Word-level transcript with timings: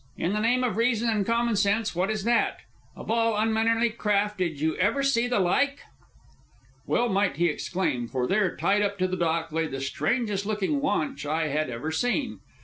"In 0.17 0.33
the 0.33 0.39
name 0.39 0.63
of 0.63 0.77
reason 0.77 1.11
and 1.11 1.23
common 1.27 1.55
sense, 1.55 1.95
what 1.95 2.09
is 2.09 2.23
that? 2.23 2.57
Of 2.95 3.11
all 3.11 3.37
unmannerly 3.37 3.91
craft 3.91 4.39
did 4.39 4.59
you 4.59 4.75
ever 4.77 5.03
see 5.03 5.27
the 5.27 5.37
like?" 5.39 5.81
Well 6.87 7.07
might 7.07 7.35
he 7.37 7.45
exclaim, 7.45 8.07
for 8.07 8.25
there, 8.25 8.55
tied 8.57 8.81
up 8.81 8.97
to 8.97 9.07
the 9.07 9.15
dock, 9.15 9.51
lay 9.51 9.67
the 9.67 9.79
strangest 9.79 10.43
looking 10.43 10.81
launch 10.81 11.27
I 11.27 11.49
had 11.49 11.69
ever 11.69 11.91
seen. 11.91 12.39